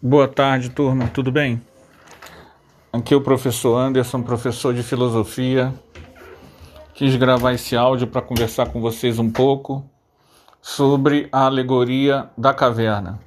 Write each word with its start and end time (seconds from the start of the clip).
Boa 0.00 0.26
tarde, 0.26 0.70
turma. 0.70 1.08
Tudo 1.08 1.30
bem? 1.30 1.60
Aqui 2.90 3.12
é 3.12 3.16
o 3.18 3.20
professor 3.20 3.76
Anderson, 3.76 4.22
professor 4.22 4.72
de 4.72 4.82
filosofia. 4.82 5.74
Quis 6.94 7.14
gravar 7.16 7.52
esse 7.52 7.76
áudio 7.76 8.06
para 8.06 8.22
conversar 8.22 8.70
com 8.72 8.80
vocês 8.80 9.18
um 9.18 9.30
pouco 9.30 9.84
sobre 10.62 11.28
a 11.30 11.44
alegoria 11.44 12.30
da 12.36 12.54
caverna. 12.54 13.20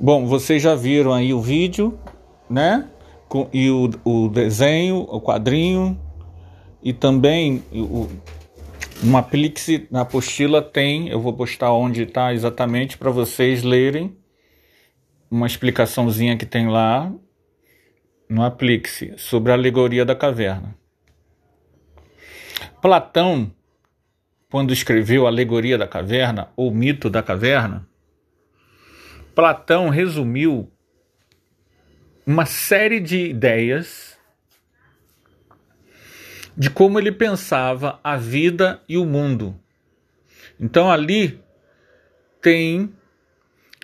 Bom, 0.00 0.26
vocês 0.26 0.62
já 0.62 0.74
viram 0.74 1.12
aí 1.12 1.34
o 1.34 1.42
vídeo, 1.42 1.98
né? 2.48 2.88
E 3.52 3.68
o, 3.68 3.90
o 4.06 4.28
desenho, 4.30 5.00
o 5.00 5.20
quadrinho, 5.20 6.00
e 6.82 6.94
também 6.94 7.62
o, 7.70 8.08
uma 9.02 9.22
Plix 9.22 9.68
na 9.90 10.00
apostila 10.00 10.62
tem, 10.62 11.08
eu 11.08 11.20
vou 11.20 11.34
postar 11.34 11.70
onde 11.70 12.04
está 12.04 12.32
exatamente 12.32 12.96
para 12.96 13.10
vocês 13.10 13.62
lerem 13.62 14.17
uma 15.30 15.46
explicaçãozinha 15.46 16.36
que 16.36 16.46
tem 16.46 16.68
lá 16.68 17.12
no 18.28 18.42
Aplixe 18.42 19.14
sobre 19.16 19.52
a 19.52 19.54
alegoria 19.54 20.04
da 20.04 20.14
caverna. 20.14 20.76
Platão, 22.80 23.52
quando 24.50 24.72
escreveu 24.72 25.26
a 25.26 25.30
alegoria 25.30 25.76
da 25.76 25.86
caverna 25.86 26.50
ou 26.56 26.70
mito 26.70 27.10
da 27.10 27.22
caverna, 27.22 27.86
Platão 29.34 29.88
resumiu 29.88 30.70
uma 32.26 32.44
série 32.44 33.00
de 33.00 33.26
ideias 33.26 34.18
de 36.56 36.68
como 36.68 36.98
ele 36.98 37.12
pensava 37.12 38.00
a 38.02 38.16
vida 38.16 38.82
e 38.88 38.98
o 38.98 39.06
mundo. 39.06 39.58
Então 40.58 40.90
ali 40.90 41.40
tem 42.42 42.92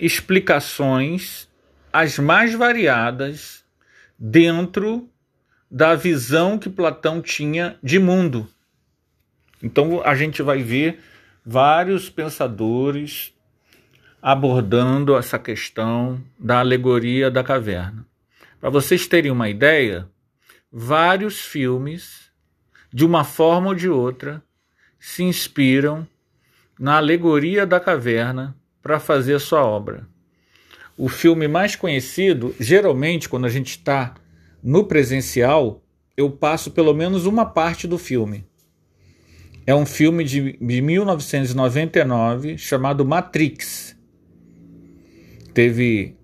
explicações 0.01 1.49
as 1.93 2.19
mais 2.19 2.55
variadas 2.55 3.65
dentro 4.19 5.09
da 5.71 5.95
visão 5.95 6.59
que 6.59 6.69
Platão 6.69 7.21
tinha 7.23 7.79
de 7.83 7.99
mundo. 7.99 8.49
Então 9.63 10.03
a 10.05 10.15
gente 10.15 10.43
vai 10.43 10.63
ver 10.63 11.01
vários 11.45 12.11
pensadores 12.11 13.33
abordando 14.21 15.17
essa 15.17 15.39
questão 15.39 16.23
da 16.39 16.61
alegoria 16.61 17.31
da 17.31 17.45
caverna. 17.45 18.07
Para 18.61 18.71
vocês 18.71 19.07
terem 19.07 19.31
uma 19.31 19.49
ideia, 19.49 20.09
vários 20.73 21.41
filmes, 21.41 22.31
de 22.93 23.05
uma 23.05 23.23
forma 23.23 23.69
ou 23.69 23.75
de 23.75 23.89
outra, 23.89 24.43
se 24.99 25.23
inspiram 25.23 26.09
na 26.79 26.97
alegoria 26.97 27.67
da 27.67 27.79
caverna 27.79 28.57
para 28.85 29.01
fazer 29.01 29.41
sua 29.41 29.65
obra. 29.65 30.07
O 30.95 31.09
filme 31.09 31.49
mais 31.49 31.75
conhecido, 31.75 32.55
geralmente, 32.61 33.31
quando 33.31 33.47
a 33.47 33.49
gente 33.49 33.71
está 33.71 34.15
no 34.63 34.85
presencial, 34.85 35.83
eu 36.15 36.31
passo 36.31 36.71
pelo 36.71 36.93
menos 36.93 37.25
uma 37.25 37.47
parte 37.47 37.89
do 37.89 37.97
filme. 37.97 38.47
É 39.67 39.75
um 39.75 39.87
filme 39.87 40.23
de, 40.23 40.59
de 40.59 40.83
1999 40.83 42.59
chamado 42.59 43.07
Matrix. 43.07 43.97
Teve 45.55 46.19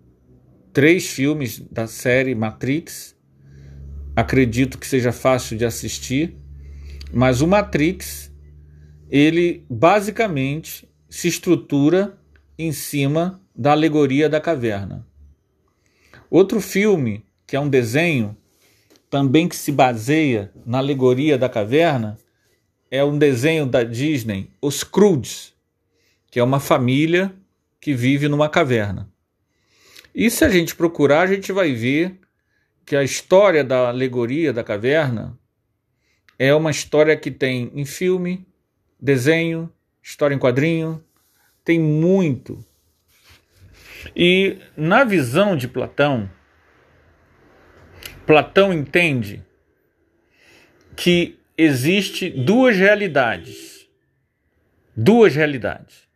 três 0.71 1.07
filmes 1.09 1.59
da 1.59 1.87
série 1.87 2.35
Matrix. 2.35 3.17
Acredito 4.15 4.77
que 4.79 4.87
seja 4.87 5.13
fácil 5.13 5.57
de 5.57 5.65
assistir, 5.65 6.37
mas 7.11 7.41
o 7.41 7.47
Matrix 7.47 8.31
ele 9.09 9.65
basicamente 9.69 10.87
se 11.09 11.27
estrutura 11.27 12.20
em 12.63 12.73
cima 12.73 13.41
da 13.55 13.73
alegoria 13.73 14.29
da 14.29 14.41
caverna. 14.41 15.07
Outro 16.31 16.61
filme, 16.61 17.25
que 17.47 17.57
é 17.57 17.61
um 17.61 17.69
desenho, 17.69 18.37
também 19.09 19.49
que 19.49 19.57
se 19.57 19.73
baseia 19.73 20.53
na 20.65 20.79
alegoria 20.79 21.37
da 21.37 21.49
caverna, 21.49 22.17
é 22.91 23.05
um 23.05 23.19
desenho 23.19 23.67
da 23.67 23.83
Disney, 23.83 24.51
Os 24.61 24.81
Scrooge, 24.81 25.53
que 26.31 26.39
é 26.39 26.43
uma 26.43 26.61
família 26.61 27.35
que 27.81 27.95
vive 27.95 28.29
numa 28.29 28.49
caverna. 28.49 29.11
E 30.15 30.31
se 30.31 30.45
a 30.45 30.49
gente 30.49 30.77
procurar, 30.77 31.23
a 31.23 31.27
gente 31.27 31.53
vai 31.53 31.73
ver 31.73 32.19
que 32.85 32.95
a 32.97 33.03
história 33.03 33.63
da 33.63 33.89
alegoria 33.89 34.53
da 34.53 34.63
caverna 34.63 35.39
é 36.39 36.55
uma 36.55 36.71
história 36.71 37.17
que 37.17 37.31
tem 37.31 37.71
em 37.75 37.85
filme, 37.85 38.47
desenho, 39.01 39.73
história 40.03 40.35
em 40.35 40.39
quadrinho, 40.39 41.03
tem 41.65 41.79
muito. 41.81 42.65
E 44.15 44.59
na 44.77 45.05
visão 45.05 45.57
de 45.57 45.69
Platão, 45.69 46.31
Platão 48.27 48.73
entende 48.73 49.45
que 50.97 51.39
existe 51.57 52.31
duas 52.31 52.77
realidades. 52.77 53.89
Duas 54.97 55.35
realidades. 55.35 56.09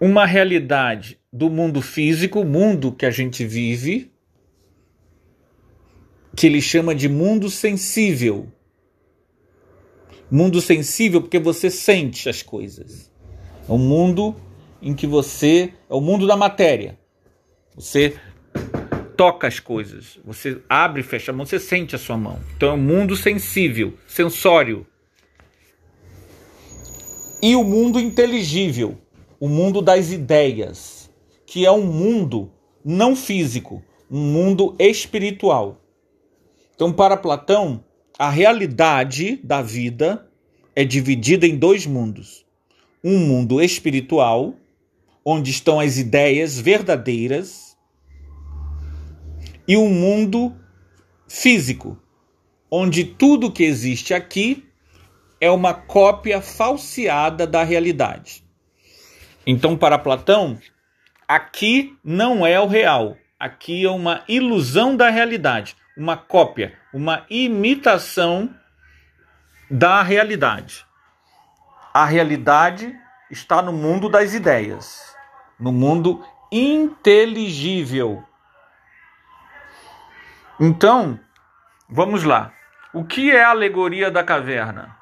Uma 0.00 0.24
realidade 0.24 1.18
do 1.32 1.50
mundo 1.50 1.82
físico, 1.82 2.44
mundo 2.44 2.92
que 2.92 3.04
a 3.04 3.10
gente 3.10 3.44
vive, 3.44 4.10
que 6.36 6.46
ele 6.46 6.60
chama 6.60 6.94
de 6.94 7.08
mundo 7.08 7.50
sensível. 7.50 8.50
Mundo 10.30 10.60
sensível 10.60 11.20
porque 11.20 11.38
você 11.38 11.68
sente 11.68 12.28
as 12.28 12.42
coisas. 12.42 13.09
É 13.68 13.72
um 13.72 13.78
mundo 13.78 14.34
em 14.82 14.94
que 14.94 15.06
você. 15.06 15.72
É 15.88 15.94
o 15.94 16.00
mundo 16.00 16.26
da 16.26 16.36
matéria. 16.36 16.98
Você 17.74 18.16
toca 19.16 19.46
as 19.46 19.60
coisas. 19.60 20.18
Você 20.24 20.62
abre 20.68 21.00
e 21.00 21.04
fecha 21.04 21.30
a 21.30 21.34
mão, 21.34 21.44
você 21.44 21.58
sente 21.58 21.94
a 21.94 21.98
sua 21.98 22.16
mão. 22.16 22.38
Então 22.56 22.70
é 22.70 22.72
um 22.72 22.78
mundo 22.78 23.16
sensível, 23.16 23.94
sensório. 24.06 24.86
E 27.42 27.56
o 27.56 27.64
mundo 27.64 27.98
inteligível, 27.98 28.98
o 29.38 29.48
mundo 29.48 29.80
das 29.80 30.10
ideias, 30.10 31.10
que 31.46 31.64
é 31.64 31.72
um 31.72 31.86
mundo 31.86 32.50
não 32.84 33.16
físico, 33.16 33.82
um 34.10 34.20
mundo 34.20 34.74
espiritual. 34.78 35.80
Então, 36.74 36.92
para 36.92 37.16
Platão, 37.16 37.84
a 38.18 38.28
realidade 38.28 39.36
da 39.42 39.62
vida 39.62 40.26
é 40.74 40.84
dividida 40.84 41.46
em 41.46 41.56
dois 41.56 41.86
mundos 41.86 42.44
um 43.02 43.18
mundo 43.18 43.62
espiritual, 43.62 44.54
onde 45.24 45.50
estão 45.50 45.80
as 45.80 45.96
ideias 45.96 46.58
verdadeiras, 46.58 47.76
e 49.66 49.76
um 49.76 49.88
mundo 49.88 50.54
físico, 51.28 51.98
onde 52.70 53.04
tudo 53.04 53.52
que 53.52 53.62
existe 53.62 54.12
aqui 54.12 54.66
é 55.40 55.50
uma 55.50 55.72
cópia 55.72 56.40
falseada 56.40 57.46
da 57.46 57.62
realidade. 57.62 58.44
Então, 59.46 59.76
para 59.76 59.98
Platão, 59.98 60.58
aqui 61.26 61.96
não 62.04 62.44
é 62.44 62.60
o 62.60 62.66
real, 62.66 63.16
aqui 63.38 63.84
é 63.84 63.90
uma 63.90 64.22
ilusão 64.28 64.96
da 64.96 65.08
realidade, 65.08 65.76
uma 65.96 66.16
cópia, 66.16 66.74
uma 66.92 67.24
imitação 67.30 68.54
da 69.70 70.02
realidade 70.02 70.84
a 71.92 72.04
realidade 72.04 72.96
está 73.30 73.60
no 73.60 73.72
mundo 73.72 74.08
das 74.08 74.34
ideias, 74.34 75.14
no 75.58 75.72
mundo 75.72 76.24
inteligível. 76.50 78.24
Então, 80.58 81.18
vamos 81.88 82.24
lá. 82.24 82.52
O 82.92 83.04
que 83.04 83.30
é 83.30 83.42
a 83.42 83.50
alegoria 83.50 84.10
da 84.10 84.22
caverna? 84.22 84.96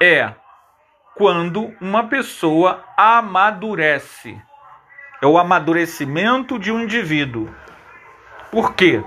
É 0.00 0.32
quando 1.14 1.74
uma 1.80 2.08
pessoa 2.08 2.84
amadurece. 2.96 4.40
É 5.20 5.26
o 5.26 5.36
amadurecimento 5.36 6.58
de 6.58 6.70
um 6.70 6.80
indivíduo. 6.80 7.52
Por 8.50 8.74
quê? 8.74 9.02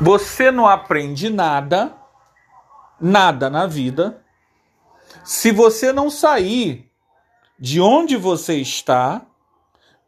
Você 0.00 0.50
não 0.50 0.66
aprende 0.66 1.28
nada, 1.28 1.92
nada 3.00 3.50
na 3.50 3.66
vida, 3.66 4.24
se 5.28 5.52
você 5.52 5.92
não 5.92 6.08
sair 6.08 6.90
de 7.58 7.82
onde 7.82 8.16
você 8.16 8.54
está 8.54 9.26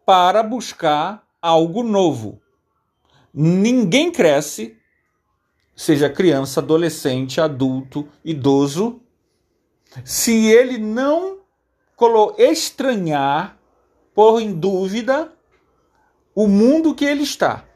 para 0.06 0.42
buscar 0.42 1.28
algo 1.42 1.82
novo. 1.82 2.40
Ninguém 3.32 4.10
cresce, 4.10 4.78
seja 5.76 6.08
criança, 6.08 6.60
adolescente, 6.60 7.38
adulto, 7.38 8.08
idoso, 8.24 9.02
se 10.06 10.46
ele 10.46 10.78
não 10.78 11.40
estranhar, 12.38 13.58
pôr 14.14 14.40
em 14.40 14.58
dúvida 14.58 15.34
o 16.34 16.48
mundo 16.48 16.94
que 16.94 17.04
ele 17.04 17.24
está. 17.24 17.66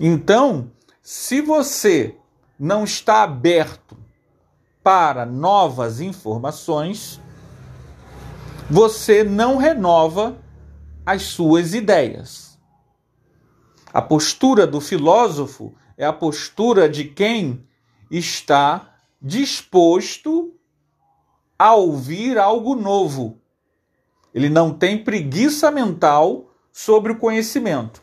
Então, 0.00 0.72
se 1.00 1.40
você 1.40 2.16
não 2.58 2.82
está 2.82 3.22
aberto 3.22 3.96
para 4.88 5.26
novas 5.26 6.00
informações, 6.00 7.20
você 8.70 9.22
não 9.22 9.58
renova 9.58 10.38
as 11.04 11.24
suas 11.24 11.74
ideias. 11.74 12.58
A 13.92 14.00
postura 14.00 14.66
do 14.66 14.80
filósofo 14.80 15.74
é 15.94 16.06
a 16.06 16.12
postura 16.14 16.88
de 16.88 17.04
quem 17.04 17.68
está 18.10 18.94
disposto 19.20 20.54
a 21.58 21.74
ouvir 21.74 22.38
algo 22.38 22.74
novo. 22.74 23.38
Ele 24.32 24.48
não 24.48 24.72
tem 24.72 25.04
preguiça 25.04 25.70
mental 25.70 26.50
sobre 26.72 27.12
o 27.12 27.18
conhecimento. 27.18 28.02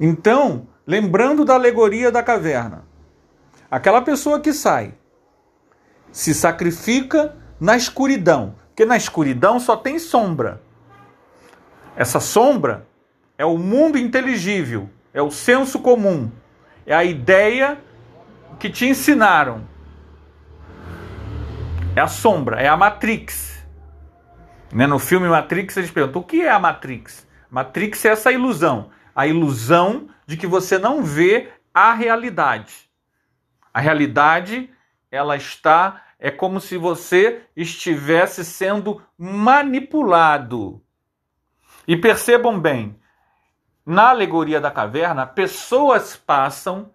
Então, 0.00 0.66
lembrando 0.84 1.44
da 1.44 1.54
alegoria 1.54 2.10
da 2.10 2.24
caverna, 2.24 2.84
aquela 3.70 4.02
pessoa 4.02 4.40
que 4.40 4.52
sai, 4.52 4.98
se 6.12 6.34
sacrifica 6.34 7.34
na 7.58 7.76
escuridão, 7.76 8.54
porque 8.68 8.84
na 8.84 8.96
escuridão 8.96 9.58
só 9.58 9.76
tem 9.76 9.98
sombra. 9.98 10.60
Essa 11.96 12.20
sombra 12.20 12.86
é 13.36 13.44
o 13.44 13.58
mundo 13.58 13.98
inteligível, 13.98 14.88
é 15.12 15.20
o 15.20 15.30
senso 15.30 15.80
comum, 15.80 16.30
é 16.86 16.94
a 16.94 17.02
ideia 17.02 17.78
que 18.58 18.70
te 18.70 18.86
ensinaram. 18.86 19.66
É 21.94 22.00
a 22.00 22.06
sombra, 22.06 22.60
é 22.60 22.68
a 22.68 22.76
Matrix. 22.76 23.52
Né? 24.72 24.86
No 24.86 24.98
filme 24.98 25.28
Matrix, 25.28 25.76
eles 25.76 25.90
perguntam: 25.90 26.22
o 26.22 26.24
que 26.24 26.42
é 26.42 26.50
a 26.50 26.58
Matrix? 26.58 27.26
Matrix 27.50 28.04
é 28.04 28.08
essa 28.08 28.32
ilusão. 28.32 28.90
A 29.14 29.26
ilusão 29.26 30.08
de 30.26 30.36
que 30.36 30.46
você 30.46 30.78
não 30.78 31.02
vê 31.02 31.50
a 31.74 31.92
realidade. 31.92 32.90
A 33.74 33.80
realidade, 33.80 34.70
ela 35.10 35.36
está. 35.36 36.01
É 36.24 36.30
como 36.30 36.60
se 36.60 36.76
você 36.76 37.42
estivesse 37.56 38.44
sendo 38.44 39.02
manipulado. 39.18 40.80
E 41.84 41.96
percebam 41.96 42.60
bem, 42.60 42.96
na 43.84 44.10
alegoria 44.10 44.60
da 44.60 44.70
caverna, 44.70 45.26
pessoas 45.26 46.14
passam 46.14 46.92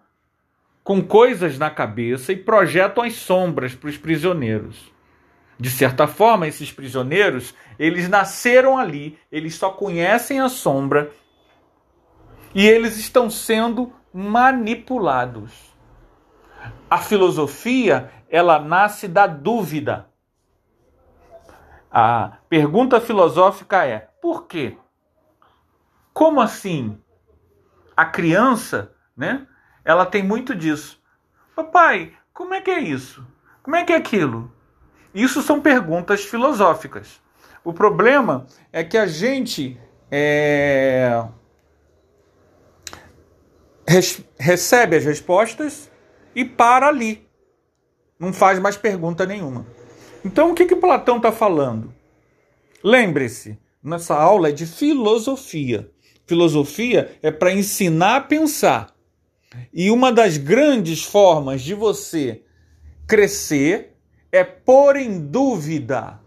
com 0.82 1.02
coisas 1.02 1.58
na 1.58 1.68
cabeça 1.68 2.32
e 2.32 2.36
projetam 2.36 3.04
as 3.04 3.16
sombras 3.16 3.74
para 3.74 3.90
os 3.90 3.98
prisioneiros. 3.98 4.90
De 5.60 5.68
certa 5.68 6.06
forma, 6.06 6.48
esses 6.48 6.72
prisioneiros, 6.72 7.54
eles 7.78 8.08
nasceram 8.08 8.78
ali, 8.78 9.18
eles 9.30 9.56
só 9.56 9.68
conhecem 9.68 10.40
a 10.40 10.48
sombra 10.48 11.12
e 12.54 12.66
eles 12.66 12.96
estão 12.96 13.28
sendo 13.28 13.92
manipulados. 14.10 15.67
A 16.90 16.98
filosofia, 16.98 18.10
ela 18.28 18.58
nasce 18.58 19.06
da 19.06 19.26
dúvida. 19.26 20.08
A 21.90 22.38
pergunta 22.48 23.00
filosófica 23.00 23.84
é: 23.84 24.08
por 24.20 24.46
quê? 24.46 24.76
Como 26.12 26.40
assim? 26.40 26.98
A 27.96 28.04
criança, 28.04 28.92
né? 29.16 29.46
ela 29.88 30.04
tem 30.04 30.22
muito 30.22 30.54
disso. 30.54 31.02
Papai, 31.56 32.12
como 32.34 32.52
é 32.52 32.60
que 32.60 32.70
é 32.70 32.78
isso? 32.78 33.26
Como 33.62 33.74
é 33.74 33.84
que 33.84 33.92
é 33.94 33.96
aquilo? 33.96 34.52
Isso 35.14 35.40
são 35.40 35.62
perguntas 35.62 36.22
filosóficas. 36.26 37.22
O 37.64 37.72
problema 37.72 38.46
é 38.70 38.84
que 38.84 38.98
a 38.98 39.06
gente 39.06 39.80
é, 40.10 41.24
recebe 44.38 44.96
as 44.96 45.06
respostas 45.06 45.87
e 46.38 46.44
para 46.44 46.86
ali. 46.86 47.26
Não 48.16 48.32
faz 48.32 48.60
mais 48.60 48.76
pergunta 48.76 49.26
nenhuma. 49.26 49.66
Então, 50.24 50.52
o 50.52 50.54
que, 50.54 50.66
que 50.66 50.76
Platão 50.76 51.16
está 51.16 51.32
falando? 51.32 51.92
Lembre-se, 52.82 53.58
nessa 53.82 54.14
aula 54.14 54.50
é 54.50 54.52
de 54.52 54.64
filosofia. 54.64 55.90
Filosofia 56.28 57.10
é 57.24 57.32
para 57.32 57.52
ensinar 57.52 58.16
a 58.16 58.20
pensar. 58.20 58.94
E 59.74 59.90
uma 59.90 60.12
das 60.12 60.36
grandes 60.36 61.02
formas 61.02 61.60
de 61.60 61.74
você 61.74 62.44
crescer 63.04 63.96
é 64.30 64.44
pôr 64.44 64.94
em 64.94 65.18
dúvida 65.18 66.20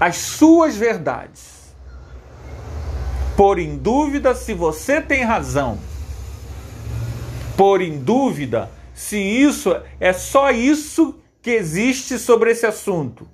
as 0.00 0.16
suas 0.16 0.76
verdades. 0.76 1.76
Pôr 3.36 3.58
em 3.58 3.76
dúvida 3.76 4.34
se 4.34 4.54
você 4.54 5.02
tem 5.02 5.24
razão. 5.24 5.78
Pôr 7.54 7.82
em 7.82 7.98
dúvida 7.98 8.70
se 8.94 9.18
isso 9.18 9.70
é 9.98 10.12
só 10.12 10.50
isso 10.50 11.20
que 11.42 11.50
existe 11.50 12.18
sobre 12.18 12.52
esse 12.52 12.64
assunto. 12.64 13.28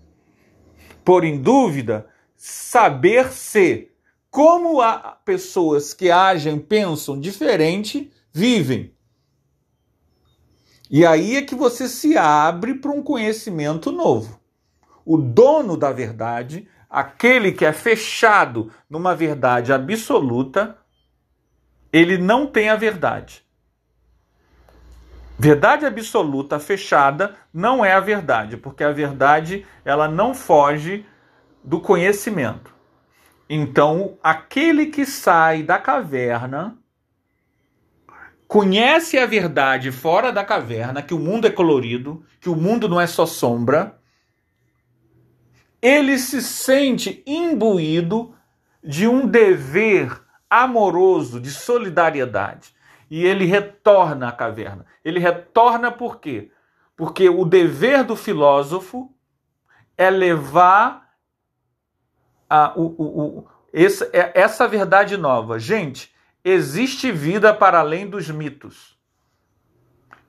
Pôr 1.05 1.23
em 1.25 1.41
dúvida 1.41 2.09
saber 2.35 3.31
se 3.31 3.91
como 4.31 4.81
há 4.81 5.19
pessoas 5.25 5.93
que 5.93 6.11
agem, 6.11 6.59
pensam 6.59 7.21
diferente 7.21 8.11
vivem. 8.33 8.95
E 10.91 11.05
aí 11.05 11.37
é 11.37 11.43
que 11.43 11.55
você 11.55 11.89
se 11.89 12.17
abre 12.17 12.75
para 12.75 12.91
um 12.91 13.03
conhecimento 13.03 13.93
novo. 13.93 14.41
O 15.05 15.17
dono 15.17 15.77
da 15.77 15.93
verdade, 15.93 16.67
aquele 16.89 17.53
que 17.53 17.65
é 17.65 17.73
fechado 17.73 18.73
numa 18.89 19.15
verdade 19.15 19.73
absoluta, 19.73 20.77
ele 21.93 22.19
não 22.19 22.47
tem 22.47 22.69
a 22.69 22.77
verdade. 22.77 23.45
Verdade 25.43 25.87
absoluta 25.87 26.59
fechada 26.59 27.35
não 27.51 27.83
é 27.83 27.95
a 27.95 28.01
verdade, 28.01 28.59
porque 28.59 28.85
a 28.85 28.93
verdade 28.93 29.67
ela 29.87 30.07
não 30.07 30.35
foge 30.35 31.07
do 31.65 31.81
conhecimento. 31.81 32.75
Então, 33.49 34.19
aquele 34.23 34.89
que 34.89 35.07
sai 35.07 35.63
da 35.63 35.79
caverna 35.79 36.77
conhece 38.47 39.17
a 39.17 39.25
verdade 39.25 39.91
fora 39.91 40.31
da 40.31 40.45
caverna, 40.45 41.01
que 41.01 41.15
o 41.15 41.19
mundo 41.19 41.47
é 41.47 41.51
colorido, 41.51 42.23
que 42.39 42.51
o 42.51 42.55
mundo 42.55 42.87
não 42.87 43.01
é 43.01 43.07
só 43.07 43.25
sombra, 43.25 43.99
ele 45.81 46.19
se 46.19 46.43
sente 46.43 47.23
imbuído 47.27 48.35
de 48.85 49.09
um 49.09 49.27
dever 49.27 50.21
amoroso, 50.51 51.41
de 51.41 51.51
solidariedade. 51.51 52.79
E 53.11 53.27
ele 53.27 53.45
retorna 53.45 54.29
à 54.29 54.33
caverna. 54.33 54.87
Ele 55.05 55.19
retorna 55.19 55.91
por 55.91 56.21
quê? 56.21 56.51
Porque 56.97 57.29
o 57.29 57.45
dever 57.45 58.05
do 58.05 58.15
filósofo 58.15 59.13
é 59.99 60.09
levar 60.09 61.11
a, 62.49 62.73
o, 62.77 62.83
o, 62.83 63.19
o, 63.19 63.49
essa, 63.73 64.09
é, 64.13 64.33
essa 64.41 64.69
verdade 64.69 65.17
nova. 65.17 65.59
Gente, 65.59 66.15
Existe 66.45 67.13
vida 67.13 67.53
para 67.53 67.81
além 67.81 68.09
dos 68.09 68.31
mitos. 68.31 68.99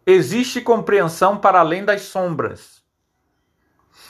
Existe 0.06 0.60
compreensão 0.60 1.38
para 1.38 1.60
além 1.60 1.86
das 1.86 2.02
sombras. 2.02 2.84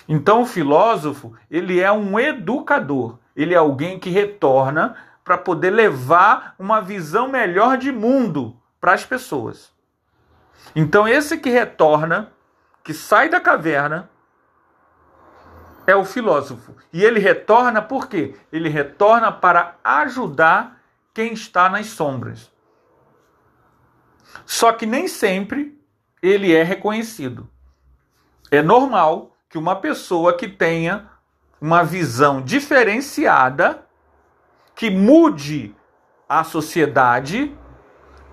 Então 0.07 0.41
o 0.41 0.45
filósofo, 0.47 1.33
ele 1.49 1.79
é 1.79 1.91
um 1.91 2.19
educador, 2.19 3.19
ele 3.35 3.53
é 3.53 3.57
alguém 3.57 3.99
que 3.99 4.09
retorna 4.09 4.95
para 5.23 5.37
poder 5.37 5.69
levar 5.69 6.55
uma 6.57 6.81
visão 6.81 7.27
melhor 7.27 7.77
de 7.77 7.91
mundo 7.91 8.59
para 8.81 8.93
as 8.93 9.05
pessoas. 9.05 9.71
Então 10.75 11.07
esse 11.07 11.37
que 11.37 11.49
retorna, 11.49 12.33
que 12.83 12.93
sai 12.93 13.29
da 13.29 13.39
caverna, 13.39 14.09
é 15.85 15.95
o 15.95 16.03
filósofo. 16.03 16.75
E 16.91 17.03
ele 17.03 17.19
retorna 17.19 17.81
por 17.81 18.07
quê? 18.07 18.35
Ele 18.51 18.69
retorna 18.69 19.31
para 19.31 19.77
ajudar 19.83 20.81
quem 21.13 21.33
está 21.33 21.69
nas 21.69 21.87
sombras. 21.87 22.51
Só 24.45 24.71
que 24.73 24.85
nem 24.85 25.07
sempre 25.07 25.79
ele 26.21 26.53
é 26.53 26.63
reconhecido. 26.63 27.49
É 28.49 28.61
normal 28.61 29.35
que 29.49 29.57
uma 29.57 29.75
pessoa 29.75 30.35
que 30.35 30.47
tenha 30.47 31.09
uma 31.59 31.83
visão 31.83 32.41
diferenciada, 32.41 33.85
que 34.73 34.89
mude 34.89 35.75
a 36.27 36.43
sociedade, 36.43 37.55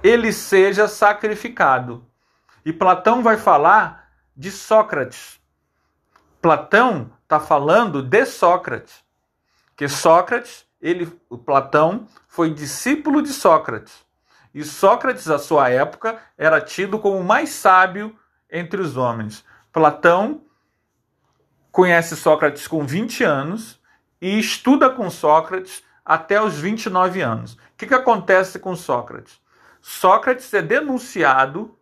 ele 0.03 0.33
seja 0.33 0.87
sacrificado. 0.87 2.07
E 2.65 2.73
Platão 2.73 3.23
vai 3.23 3.37
falar 3.37 4.11
de 4.37 4.51
Sócrates. 4.51 5.41
Platão 6.41 7.11
está 7.23 7.41
falando 7.41 8.03
de 8.03 8.25
Sócrates. 8.25 9.05
Que 9.77 9.89
Sócrates 9.89 10.67
ele, 10.81 11.13
o 11.29 11.37
Platão, 11.37 12.07
foi 12.29 12.53
discípulo 12.53 13.21
de 13.21 13.33
Sócrates. 13.33 14.07
E 14.55 14.65
Sócrates, 14.65 15.29
à 15.29 15.39
sua 15.39 15.69
época, 15.69 16.19
era 16.37 16.61
tido 16.61 16.99
como 16.99 17.19
o 17.19 17.25
mais 17.25 17.51
sábio 17.51 18.17
entre 18.51 18.81
os 18.81 18.97
homens. 18.97 19.45
Platão 19.73 20.43
conhece 21.71 22.17
Sócrates 22.17 22.67
com 22.67 22.87
20 22.87 23.25
anos 23.25 23.81
e 24.21 24.39
estuda 24.39 24.89
com 24.91 25.11
Sócrates 25.11 25.83
até 26.05 26.41
os 26.41 26.59
29 26.59 27.21
anos. 27.21 27.55
O 27.55 27.59
que, 27.77 27.87
que 27.87 27.95
acontece 27.95 28.59
com 28.59 28.75
Sócrates? 28.75 29.41
Sócrates 29.81 30.53
é 30.53 30.63
denunciado 30.63 31.77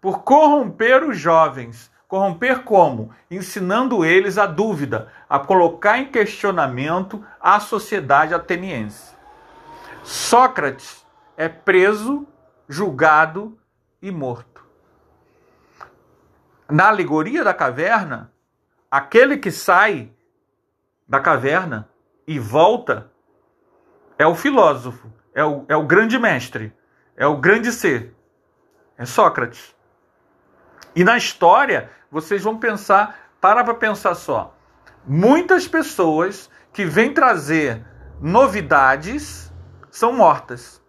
por 0.00 0.22
corromper 0.22 1.04
os 1.04 1.18
jovens 1.18 1.92
Corromper 2.12 2.62
como? 2.62 3.10
Ensinando 3.30 4.04
eles 4.04 4.36
a 4.36 4.44
dúvida, 4.44 5.10
a 5.30 5.38
colocar 5.38 5.96
em 5.96 6.10
questionamento 6.10 7.24
a 7.40 7.58
sociedade 7.58 8.34
ateniense. 8.34 9.14
Sócrates 10.02 11.06
é 11.38 11.48
preso, 11.48 12.28
julgado 12.68 13.58
e 14.02 14.10
morto. 14.10 14.62
Na 16.70 16.88
alegoria 16.88 17.42
da 17.42 17.54
caverna, 17.54 18.30
aquele 18.90 19.38
que 19.38 19.50
sai 19.50 20.12
da 21.08 21.18
caverna 21.18 21.88
e 22.26 22.38
volta 22.38 23.10
é 24.18 24.26
o 24.26 24.34
filósofo, 24.34 25.10
é 25.34 25.42
o, 25.42 25.64
é 25.66 25.74
o 25.74 25.86
grande 25.86 26.18
mestre, 26.18 26.74
é 27.16 27.26
o 27.26 27.36
grande 27.36 27.72
ser, 27.72 28.14
é 28.96 29.04
Sócrates. 29.04 29.74
E 30.94 31.04
na 31.04 31.16
história, 31.16 31.90
vocês 32.10 32.42
vão 32.42 32.58
pensar, 32.58 33.30
para 33.40 33.64
para 33.64 33.74
pensar 33.74 34.14
só. 34.14 34.56
Muitas 35.06 35.66
pessoas 35.66 36.50
que 36.72 36.84
vêm 36.84 37.12
trazer 37.12 37.84
novidades 38.20 39.52
são 39.90 40.12
mortas. 40.12 40.80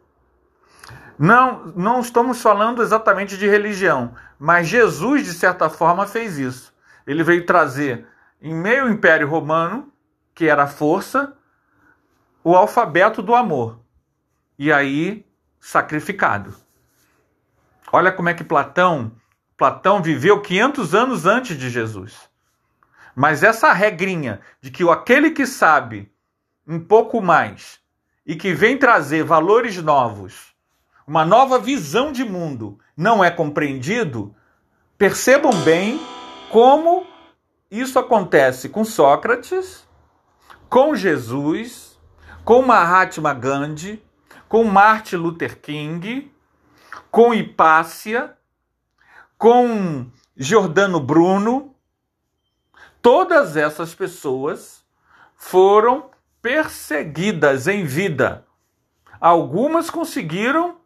Não, 1.18 1.68
não 1.76 2.00
estamos 2.00 2.42
falando 2.42 2.82
exatamente 2.82 3.38
de 3.38 3.48
religião, 3.48 4.14
mas 4.38 4.68
Jesus, 4.68 5.26
de 5.26 5.34
certa 5.34 5.70
forma, 5.70 6.06
fez 6.06 6.38
isso. 6.38 6.74
Ele 7.06 7.24
veio 7.24 7.46
trazer, 7.46 8.08
em 8.42 8.54
meio 8.54 8.84
ao 8.84 8.90
Império 8.90 9.28
Romano, 9.28 9.92
que 10.34 10.48
era 10.48 10.64
a 10.64 10.68
força, 10.68 11.36
o 12.44 12.56
alfabeto 12.56 13.22
do 13.22 13.36
amor. 13.36 13.80
E 14.58 14.72
aí, 14.72 15.26
sacrificado. 15.64 16.54
Olha 17.90 18.12
como 18.12 18.28
é 18.28 18.34
que 18.34 18.44
Platão 18.44 19.14
Platão 19.58 20.02
viveu 20.02 20.42
500 20.42 20.94
anos 20.94 21.26
antes 21.26 21.58
de 21.58 21.70
Jesus. 21.70 22.30
Mas 23.16 23.44
essa 23.44 23.72
regrinha 23.72 24.42
de 24.60 24.70
que 24.70 24.84
aquele 24.90 25.32
que 25.32 25.46
sabe 25.46 26.12
um 26.68 26.82
pouco 26.82 27.22
mais 27.22 27.80
e 28.26 28.36
que 28.36 28.54
vem 28.54 28.78
trazer 28.78 29.24
valores 29.24 29.78
novos, 29.78 30.54
uma 31.08 31.24
nova 31.24 31.60
visão 31.60 32.12
de 32.12 32.26
mundo, 32.26 32.78
não 32.98 33.24
é 33.24 33.32
compreendido, 33.32 34.36
percebam 34.98 35.54
bem 35.64 35.98
como 36.50 37.08
isso 37.72 37.98
acontece 37.98 38.68
com 38.68 38.84
Sócrates, 38.84 39.88
com 40.68 40.94
Jesus, 40.94 41.98
com 42.44 42.62
Mahatma 42.62 43.34
Gandhi, 43.34 44.04
com 44.54 44.64
Martin 44.66 45.16
Luther 45.16 45.60
King, 45.60 46.32
com 47.10 47.34
Hipácia 47.34 48.38
com 49.36 50.06
Giordano 50.38 51.00
Bruno, 51.00 51.74
todas 53.02 53.58
essas 53.58 53.96
pessoas 53.96 54.86
foram 55.36 56.12
perseguidas 56.40 57.68
em 57.68 57.84
vida. 57.84 58.46
Algumas 59.20 59.90
conseguiram 59.90 60.78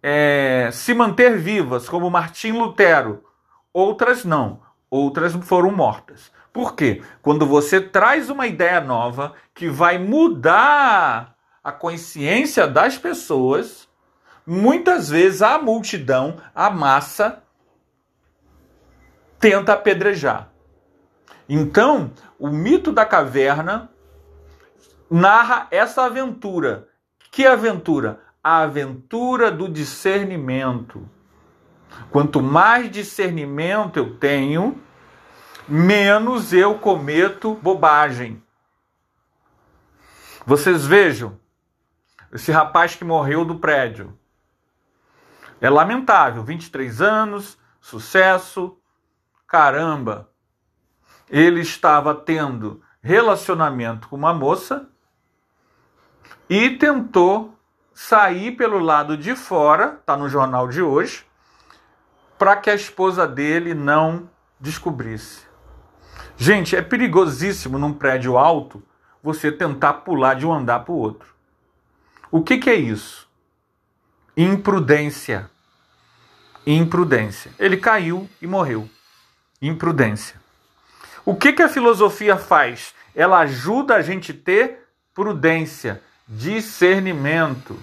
é, 0.00 0.70
se 0.72 0.94
manter 0.94 1.36
vivas, 1.36 1.88
como 1.88 2.08
Martim 2.08 2.52
Lutero, 2.52 3.24
outras 3.72 4.24
não, 4.24 4.62
outras 4.88 5.32
foram 5.42 5.72
mortas. 5.72 6.30
Por 6.52 6.76
quê? 6.76 7.02
Quando 7.20 7.44
você 7.44 7.80
traz 7.80 8.30
uma 8.30 8.46
ideia 8.46 8.80
nova 8.80 9.34
que 9.52 9.68
vai 9.68 9.98
mudar 9.98 11.33
a 11.64 11.72
consciência 11.72 12.66
das 12.68 12.98
pessoas, 12.98 13.88
muitas 14.46 15.08
vezes 15.08 15.40
a 15.40 15.58
multidão, 15.58 16.36
a 16.54 16.68
massa, 16.68 17.42
tenta 19.40 19.72
apedrejar. 19.72 20.50
Então, 21.48 22.12
o 22.38 22.48
mito 22.48 22.92
da 22.92 23.06
caverna 23.06 23.90
narra 25.10 25.66
essa 25.70 26.04
aventura. 26.04 26.88
Que 27.30 27.46
aventura? 27.46 28.20
A 28.42 28.58
aventura 28.58 29.50
do 29.50 29.66
discernimento. 29.66 31.08
Quanto 32.10 32.42
mais 32.42 32.90
discernimento 32.90 33.96
eu 33.98 34.16
tenho, 34.18 34.80
menos 35.66 36.52
eu 36.52 36.78
cometo 36.78 37.54
bobagem. 37.54 38.42
Vocês 40.46 40.84
vejam, 40.84 41.38
esse 42.34 42.50
rapaz 42.50 42.96
que 42.96 43.04
morreu 43.04 43.44
do 43.44 43.60
prédio. 43.60 44.18
É 45.60 45.70
lamentável, 45.70 46.42
23 46.42 47.00
anos, 47.00 47.56
sucesso, 47.80 48.76
caramba, 49.46 50.28
ele 51.30 51.60
estava 51.60 52.12
tendo 52.12 52.82
relacionamento 53.00 54.08
com 54.08 54.16
uma 54.16 54.34
moça 54.34 54.88
e 56.50 56.70
tentou 56.70 57.56
sair 57.94 58.52
pelo 58.52 58.80
lado 58.80 59.16
de 59.16 59.36
fora, 59.36 60.02
tá 60.04 60.16
no 60.16 60.28
jornal 60.28 60.66
de 60.66 60.82
hoje, 60.82 61.24
para 62.36 62.56
que 62.56 62.68
a 62.68 62.74
esposa 62.74 63.28
dele 63.28 63.74
não 63.74 64.28
descobrisse. 64.58 65.46
Gente, 66.36 66.74
é 66.74 66.82
perigosíssimo 66.82 67.78
num 67.78 67.92
prédio 67.92 68.36
alto 68.36 68.82
você 69.22 69.52
tentar 69.52 69.94
pular 69.94 70.34
de 70.34 70.44
um 70.44 70.52
andar 70.52 70.80
para 70.80 70.92
o 70.92 70.98
outro. 70.98 71.33
O 72.34 72.42
que, 72.42 72.58
que 72.58 72.68
é 72.68 72.74
isso? 72.74 73.28
Imprudência. 74.36 75.48
Imprudência. 76.66 77.52
Ele 77.60 77.76
caiu 77.76 78.28
e 78.42 78.46
morreu 78.48 78.90
imprudência. 79.62 80.34
O 81.24 81.36
que, 81.36 81.52
que 81.52 81.62
a 81.62 81.68
filosofia 81.68 82.36
faz? 82.36 82.92
Ela 83.14 83.38
ajuda 83.38 83.94
a 83.94 84.02
gente 84.02 84.32
a 84.32 84.34
ter 84.34 84.84
prudência, 85.14 86.02
discernimento. 86.26 87.80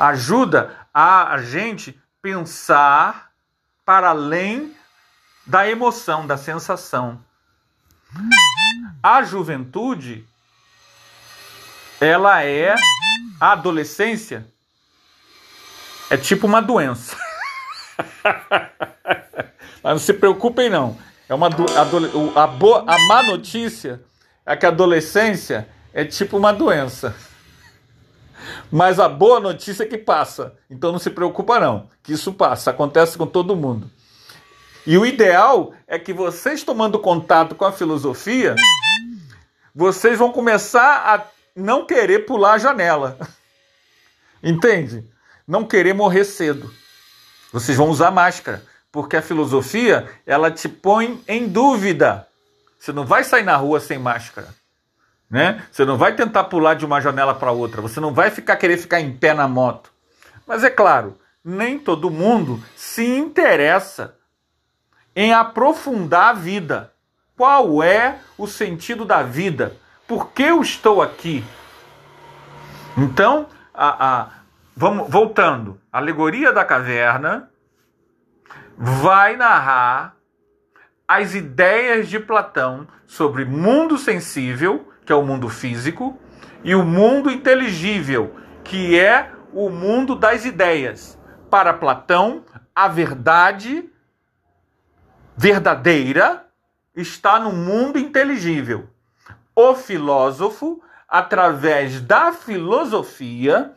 Ajuda 0.00 0.88
a 0.94 1.36
gente 1.42 2.00
pensar 2.22 3.30
para 3.84 4.08
além 4.08 4.74
da 5.44 5.68
emoção, 5.68 6.26
da 6.26 6.38
sensação. 6.38 7.22
A 9.02 9.22
juventude, 9.22 10.26
ela 12.00 12.42
é 12.42 12.74
a 13.40 13.52
adolescência, 13.52 14.46
é 16.10 16.16
tipo 16.16 16.46
uma 16.46 16.60
doença. 16.60 17.16
Mas 19.82 19.92
não 19.92 19.98
se 19.98 20.14
preocupem 20.14 20.68
não. 20.70 20.96
É 21.28 21.34
uma 21.34 21.48
a, 21.48 22.46
boa, 22.46 22.84
a 22.86 22.98
má 23.06 23.22
notícia 23.22 24.00
é 24.46 24.56
que 24.56 24.64
a 24.64 24.70
adolescência 24.70 25.68
é 25.92 26.04
tipo 26.04 26.36
uma 26.36 26.52
doença. 26.52 27.14
Mas 28.70 28.98
a 28.98 29.08
boa 29.08 29.38
notícia 29.38 29.82
é 29.82 29.86
que 29.86 29.98
passa. 29.98 30.54
Então 30.70 30.90
não 30.90 30.98
se 30.98 31.10
preocupa 31.10 31.60
não, 31.60 31.88
que 32.02 32.12
isso 32.12 32.32
passa, 32.32 32.70
acontece 32.70 33.18
com 33.18 33.26
todo 33.26 33.56
mundo. 33.56 33.90
E 34.86 34.96
o 34.96 35.04
ideal 35.04 35.74
é 35.86 35.98
que 35.98 36.14
vocês 36.14 36.62
tomando 36.62 36.98
contato 36.98 37.54
com 37.54 37.64
a 37.66 37.72
filosofia, 37.72 38.56
vocês 39.74 40.18
vão 40.18 40.32
começar 40.32 41.14
a 41.14 41.37
não 41.58 41.84
querer 41.84 42.20
pular 42.20 42.54
a 42.54 42.58
janela. 42.58 43.18
Entende? 44.42 45.04
Não 45.46 45.64
querer 45.64 45.92
morrer 45.92 46.24
cedo. 46.24 46.72
Vocês 47.52 47.76
vão 47.76 47.88
usar 47.88 48.10
máscara 48.10 48.62
porque 48.90 49.16
a 49.16 49.22
filosofia 49.22 50.08
ela 50.26 50.50
te 50.50 50.68
põe 50.68 51.22
em 51.26 51.48
dúvida. 51.48 52.26
Você 52.78 52.92
não 52.92 53.04
vai 53.04 53.24
sair 53.24 53.42
na 53.42 53.56
rua 53.56 53.80
sem 53.80 53.98
máscara, 53.98 54.48
né? 55.30 55.64
Você 55.70 55.84
não 55.84 55.96
vai 55.96 56.14
tentar 56.14 56.44
pular 56.44 56.74
de 56.74 56.86
uma 56.86 57.00
janela 57.00 57.34
para 57.34 57.50
outra. 57.50 57.82
Você 57.82 58.00
não 58.00 58.14
vai 58.14 58.30
ficar 58.30 58.56
querer 58.56 58.78
ficar 58.78 59.00
em 59.00 59.16
pé 59.16 59.34
na 59.34 59.48
moto. 59.48 59.92
Mas 60.46 60.64
é 60.64 60.70
claro, 60.70 61.18
nem 61.44 61.78
todo 61.78 62.10
mundo 62.10 62.62
se 62.76 63.04
interessa 63.04 64.14
em 65.14 65.32
aprofundar 65.32 66.30
a 66.30 66.32
vida. 66.32 66.92
Qual 67.36 67.82
é 67.82 68.18
o 68.36 68.46
sentido 68.46 69.04
da 69.04 69.22
vida? 69.22 69.76
Por 70.08 70.32
que 70.32 70.42
eu 70.42 70.62
estou 70.62 71.02
aqui? 71.02 71.44
Então, 72.96 73.46
a, 73.74 74.06
a, 74.08 74.28
vamos 74.74 75.10
voltando. 75.10 75.78
Alegoria 75.92 76.50
da 76.50 76.64
caverna 76.64 77.50
vai 78.74 79.36
narrar 79.36 80.16
as 81.06 81.34
ideias 81.34 82.08
de 82.08 82.18
Platão 82.18 82.88
sobre 83.06 83.44
mundo 83.44 83.98
sensível, 83.98 84.90
que 85.04 85.12
é 85.12 85.14
o 85.14 85.22
mundo 85.22 85.50
físico, 85.50 86.18
e 86.64 86.74
o 86.74 86.82
mundo 86.82 87.30
inteligível, 87.30 88.34
que 88.64 88.98
é 88.98 89.30
o 89.52 89.68
mundo 89.68 90.16
das 90.16 90.46
ideias. 90.46 91.18
Para 91.50 91.74
Platão, 91.74 92.44
a 92.74 92.88
verdade 92.88 93.90
verdadeira 95.36 96.46
está 96.96 97.38
no 97.38 97.52
mundo 97.52 97.98
inteligível. 97.98 98.88
O 99.60 99.74
filósofo, 99.74 100.80
através 101.08 102.00
da 102.00 102.32
filosofia, 102.32 103.74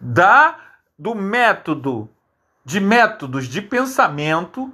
da 0.00 0.58
do 0.98 1.14
método 1.14 2.10
de 2.64 2.80
métodos 2.80 3.46
de 3.46 3.62
pensamento 3.62 4.72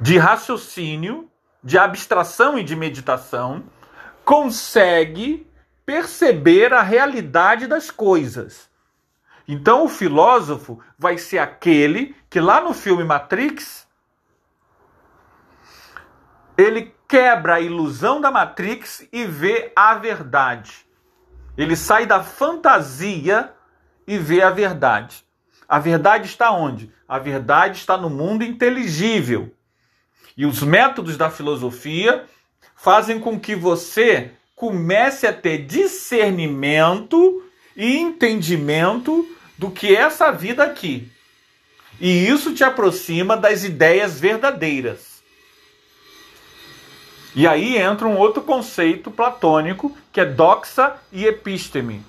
de 0.00 0.16
raciocínio, 0.18 1.28
de 1.64 1.76
abstração 1.76 2.56
e 2.56 2.62
de 2.62 2.76
meditação, 2.76 3.64
consegue 4.24 5.50
perceber 5.84 6.72
a 6.72 6.80
realidade 6.80 7.66
das 7.66 7.90
coisas. 7.90 8.70
Então 9.48 9.84
o 9.84 9.88
filósofo 9.88 10.78
vai 10.96 11.18
ser 11.18 11.38
aquele 11.38 12.14
que 12.30 12.38
lá 12.38 12.60
no 12.60 12.72
filme 12.72 13.02
Matrix 13.02 13.84
ele 16.56 16.93
quebra 17.08 17.56
a 17.56 17.60
ilusão 17.60 18.20
da 18.20 18.30
Matrix 18.30 19.06
e 19.12 19.24
vê 19.24 19.72
a 19.74 19.94
verdade. 19.94 20.84
Ele 21.56 21.76
sai 21.76 22.06
da 22.06 22.22
fantasia 22.22 23.52
e 24.06 24.18
vê 24.18 24.42
a 24.42 24.50
verdade. 24.50 25.24
A 25.68 25.78
verdade 25.78 26.26
está 26.26 26.50
onde? 26.50 26.92
A 27.08 27.18
verdade 27.18 27.78
está 27.78 27.96
no 27.96 28.10
mundo 28.10 28.44
inteligível. 28.44 29.54
E 30.36 30.44
os 30.44 30.62
métodos 30.62 31.16
da 31.16 31.30
filosofia 31.30 32.24
fazem 32.76 33.20
com 33.20 33.38
que 33.38 33.54
você 33.54 34.32
comece 34.54 35.26
a 35.26 35.32
ter 35.32 35.66
discernimento 35.66 37.42
e 37.76 37.96
entendimento 37.96 39.26
do 39.56 39.70
que 39.70 39.94
é 39.94 40.00
essa 40.00 40.30
vida 40.32 40.64
aqui. 40.64 41.10
E 42.00 42.26
isso 42.28 42.52
te 42.54 42.64
aproxima 42.64 43.36
das 43.36 43.62
ideias 43.62 44.18
verdadeiras. 44.18 45.13
E 47.34 47.48
aí 47.48 47.76
entra 47.76 48.06
um 48.06 48.16
outro 48.16 48.42
conceito 48.42 49.10
platônico, 49.10 49.96
que 50.12 50.20
é 50.20 50.24
doxa 50.24 50.94
e 51.10 51.26
episteme. 51.26 52.04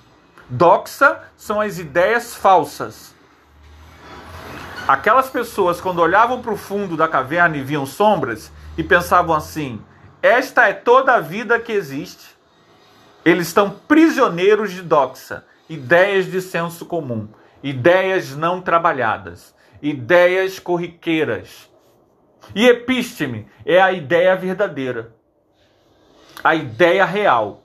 Doxa 0.48 1.20
são 1.36 1.60
as 1.60 1.78
ideias 1.78 2.34
falsas. 2.34 3.14
Aquelas 4.86 5.28
pessoas, 5.28 5.80
quando 5.80 5.98
olhavam 5.98 6.40
para 6.40 6.52
o 6.52 6.56
fundo 6.56 6.96
da 6.96 7.08
caverna 7.08 7.56
e 7.56 7.62
viam 7.62 7.84
sombras, 7.84 8.52
e 8.78 8.84
pensavam 8.84 9.34
assim: 9.34 9.82
esta 10.22 10.68
é 10.68 10.72
toda 10.72 11.14
a 11.14 11.20
vida 11.20 11.58
que 11.58 11.72
existe. 11.72 12.36
Eles 13.24 13.48
estão 13.48 13.70
prisioneiros 13.70 14.70
de 14.70 14.82
doxa, 14.82 15.44
ideias 15.68 16.26
de 16.26 16.40
senso 16.40 16.86
comum, 16.86 17.28
ideias 17.62 18.36
não 18.36 18.60
trabalhadas, 18.60 19.52
ideias 19.82 20.60
corriqueiras. 20.60 21.68
E 22.54 22.66
episteme 22.66 23.48
é 23.64 23.80
a 23.80 23.92
ideia 23.92 24.36
verdadeira, 24.36 25.14
a 26.42 26.54
ideia 26.54 27.04
real. 27.04 27.64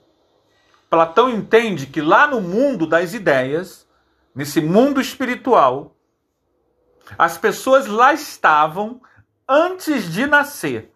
Platão 0.90 1.30
entende 1.30 1.86
que 1.86 2.00
lá 2.00 2.26
no 2.26 2.40
mundo 2.40 2.86
das 2.86 3.14
ideias, 3.14 3.88
nesse 4.34 4.60
mundo 4.60 5.00
espiritual, 5.00 5.96
as 7.18 7.38
pessoas 7.38 7.86
lá 7.86 8.12
estavam 8.12 9.00
antes 9.48 10.12
de 10.12 10.26
nascer. 10.26 10.92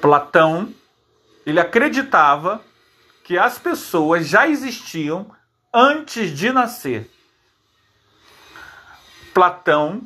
Platão, 0.00 0.72
ele 1.46 1.60
acreditava 1.60 2.62
que 3.22 3.38
as 3.38 3.58
pessoas 3.58 4.26
já 4.26 4.46
existiam 4.46 5.30
antes 5.72 6.30
de 6.30 6.52
nascer. 6.52 7.10
Platão 9.32 10.02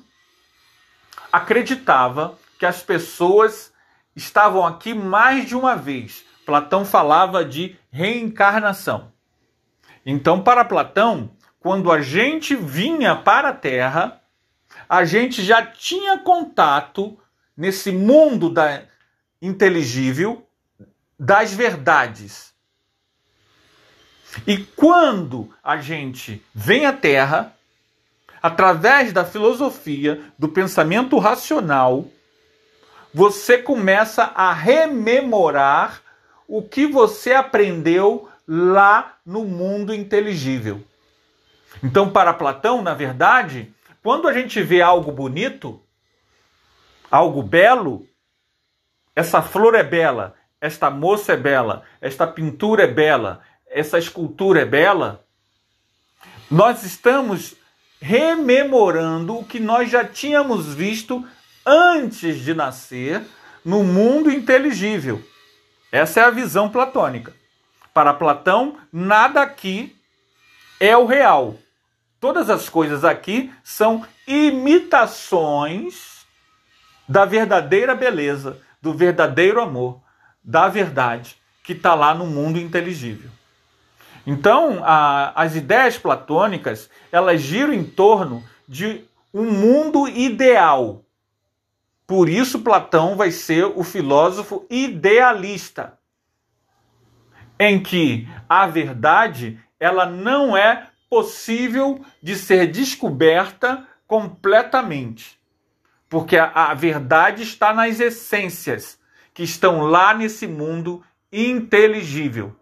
acreditava 1.32 2.38
que 2.58 2.66
as 2.66 2.82
pessoas 2.82 3.72
estavam 4.14 4.66
aqui 4.66 4.94
mais 4.94 5.46
de 5.46 5.54
uma 5.54 5.76
vez. 5.76 6.24
Platão 6.44 6.84
falava 6.84 7.44
de 7.44 7.76
reencarnação. 7.90 9.12
Então, 10.04 10.42
para 10.42 10.64
Platão, 10.64 11.30
quando 11.60 11.92
a 11.92 12.00
gente 12.00 12.56
vinha 12.56 13.14
para 13.14 13.50
a 13.50 13.54
Terra, 13.54 14.20
a 14.88 15.04
gente 15.04 15.42
já 15.42 15.64
tinha 15.64 16.18
contato 16.18 17.18
nesse 17.56 17.92
mundo 17.92 18.48
da 18.48 18.82
inteligível 19.40 20.48
das 21.18 21.52
verdades. 21.52 22.54
E 24.46 24.58
quando 24.58 25.52
a 25.62 25.76
gente 25.78 26.44
vem 26.54 26.86
à 26.86 26.92
Terra, 26.92 27.54
através 28.42 29.12
da 29.12 29.24
filosofia, 29.24 30.20
do 30.38 30.48
pensamento 30.48 31.18
racional, 31.18 32.06
você 33.12 33.58
começa 33.58 34.24
a 34.34 34.52
rememorar 34.52 36.02
o 36.46 36.62
que 36.62 36.86
você 36.86 37.32
aprendeu 37.32 38.28
lá 38.46 39.16
no 39.24 39.44
mundo 39.44 39.94
inteligível. 39.94 40.82
Então, 41.82 42.10
para 42.10 42.32
Platão, 42.32 42.82
na 42.82 42.94
verdade, 42.94 43.72
quando 44.02 44.26
a 44.26 44.32
gente 44.32 44.62
vê 44.62 44.80
algo 44.80 45.12
bonito, 45.12 45.80
algo 47.10 47.42
belo, 47.42 48.06
essa 49.14 49.42
flor 49.42 49.74
é 49.74 49.82
bela, 49.82 50.34
esta 50.60 50.90
moça 50.90 51.32
é 51.32 51.36
bela, 51.36 51.82
esta 52.00 52.26
pintura 52.26 52.84
é 52.84 52.86
bela, 52.86 53.42
essa 53.66 53.98
escultura 53.98 54.62
é 54.62 54.64
bela, 54.64 55.24
nós 56.50 56.82
estamos 56.82 57.54
rememorando 58.00 59.38
o 59.38 59.44
que 59.44 59.58
nós 59.58 59.90
já 59.90 60.04
tínhamos 60.04 60.74
visto 60.74 61.26
antes 61.66 62.38
de 62.40 62.54
nascer 62.54 63.22
no 63.64 63.82
mundo 63.84 64.30
inteligível. 64.30 65.22
Essa 65.90 66.20
é 66.20 66.24
a 66.24 66.30
visão 66.30 66.68
platônica. 66.68 67.34
Para 67.92 68.14
Platão, 68.14 68.76
nada 68.92 69.42
aqui 69.42 69.96
é 70.78 70.96
o 70.96 71.06
real. 71.06 71.56
Todas 72.20 72.50
as 72.50 72.68
coisas 72.68 73.04
aqui 73.04 73.52
são 73.62 74.04
imitações 74.26 76.18
da 77.08 77.24
verdadeira 77.24 77.94
beleza, 77.94 78.60
do 78.82 78.92
verdadeiro 78.92 79.60
amor, 79.60 80.00
da 80.42 80.68
verdade 80.68 81.36
que 81.62 81.72
está 81.72 81.94
lá 81.94 82.14
no 82.14 82.26
mundo 82.26 82.58
inteligível. 82.58 83.30
Então, 84.30 84.84
a, 84.84 85.32
as 85.34 85.56
ideias 85.56 85.96
platônicas 85.96 86.90
elas 87.10 87.40
giram 87.40 87.72
em 87.72 87.82
torno 87.82 88.44
de 88.68 89.02
um 89.32 89.50
mundo 89.50 90.06
ideal. 90.06 91.02
Por 92.06 92.28
isso, 92.28 92.58
Platão 92.58 93.16
vai 93.16 93.30
ser 93.30 93.64
o 93.64 93.82
filósofo 93.82 94.66
idealista, 94.68 95.98
em 97.58 97.82
que 97.82 98.28
a 98.46 98.66
verdade 98.66 99.58
ela 99.80 100.04
não 100.04 100.54
é 100.54 100.88
possível 101.08 102.04
de 102.22 102.36
ser 102.36 102.66
descoberta 102.66 103.88
completamente, 104.06 105.40
porque 106.06 106.36
a, 106.36 106.52
a 106.52 106.74
verdade 106.74 107.44
está 107.44 107.72
nas 107.72 107.98
essências 107.98 109.00
que 109.32 109.42
estão 109.42 109.86
lá 109.86 110.12
nesse 110.12 110.46
mundo 110.46 111.02
inteligível. 111.32 112.54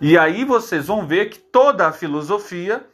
E 0.00 0.18
aí 0.18 0.44
vocês 0.44 0.86
vão 0.86 1.06
ver 1.06 1.30
que 1.30 1.38
toda 1.38 1.88
a 1.88 1.92
filosofia 1.92 2.86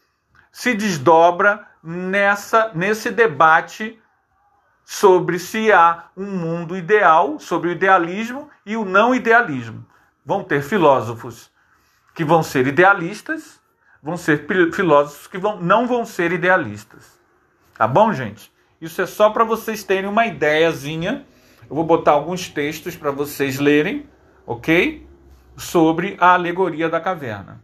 se 0.50 0.74
desdobra 0.74 1.66
nessa 1.82 2.70
nesse 2.74 3.10
debate 3.10 3.98
sobre 4.84 5.38
se 5.38 5.72
há 5.72 6.04
um 6.16 6.26
mundo 6.26 6.76
ideal, 6.76 7.38
sobre 7.38 7.70
o 7.70 7.72
idealismo 7.72 8.50
e 8.64 8.76
o 8.76 8.84
não 8.84 9.14
idealismo. 9.14 9.84
Vão 10.24 10.44
ter 10.44 10.62
filósofos 10.62 11.50
que 12.14 12.24
vão 12.24 12.42
ser 12.42 12.66
idealistas, 12.66 13.60
vão 14.02 14.16
ser 14.16 14.46
filósofos 14.72 15.26
que 15.26 15.38
vão, 15.38 15.60
não 15.60 15.86
vão 15.86 16.04
ser 16.04 16.30
idealistas. 16.30 17.18
Tá 17.74 17.86
bom, 17.86 18.12
gente? 18.12 18.52
Isso 18.80 19.00
é 19.00 19.06
só 19.06 19.30
para 19.30 19.44
vocês 19.44 19.82
terem 19.82 20.08
uma 20.08 20.26
ideiazinha. 20.26 21.26
Eu 21.68 21.74
vou 21.76 21.84
botar 21.84 22.12
alguns 22.12 22.48
textos 22.48 22.94
para 22.94 23.10
vocês 23.10 23.58
lerem, 23.58 24.08
ok? 24.46 25.06
Sobre 25.56 26.16
a 26.18 26.34
alegoria 26.34 26.88
da 26.88 27.00
caverna. 27.00 27.62